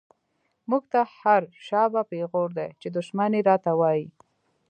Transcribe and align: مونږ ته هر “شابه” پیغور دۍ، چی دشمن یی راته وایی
مونږ 0.69 0.83
ته 0.91 0.99
هر 1.17 1.41
“شابه” 1.67 2.01
پیغور 2.11 2.49
دۍ، 2.57 2.69
چی 2.81 2.87
دشمن 2.97 3.31
یی 3.35 3.41
راته 3.49 3.71
وایی 3.79 4.05